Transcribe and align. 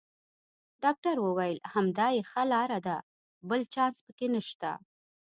ډاکټر 0.83 1.15
وویل: 1.21 1.57
همدا 1.73 2.07
یې 2.15 2.21
ښه 2.29 2.43
لار 2.51 2.69
ده، 2.85 2.97
بل 3.49 3.61
چانس 3.73 3.97
پکې 4.05 4.27
نشته. 4.35 4.71